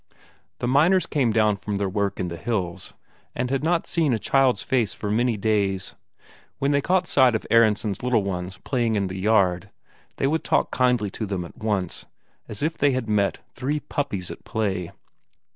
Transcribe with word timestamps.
The 0.57 0.67
miners 0.67 1.05
came 1.05 1.31
down 1.31 1.57
from 1.57 1.75
their 1.75 1.87
work 1.87 2.19
in 2.19 2.27
the 2.29 2.35
hills, 2.35 2.95
and 3.35 3.51
had 3.51 3.63
not 3.63 3.85
seen 3.85 4.15
a 4.15 4.17
child's 4.17 4.63
face 4.63 4.95
for 4.95 5.11
many 5.11 5.37
days; 5.37 5.93
when 6.57 6.71
they 6.71 6.81
caught 6.81 7.05
sight 7.05 7.35
of 7.35 7.45
Aronsen's 7.51 8.01
little 8.01 8.23
ones 8.23 8.57
playing 8.63 8.95
in 8.95 9.09
the 9.09 9.19
yard, 9.19 9.69
they 10.17 10.25
would 10.25 10.43
talk 10.43 10.71
kindly 10.71 11.11
to 11.11 11.27
them 11.27 11.45
at 11.45 11.55
once, 11.57 12.07
as 12.47 12.63
if 12.63 12.75
they 12.79 12.93
had 12.93 13.07
met 13.07 13.41
three 13.53 13.79
puppies 13.79 14.31
at 14.31 14.43
play. 14.43 14.91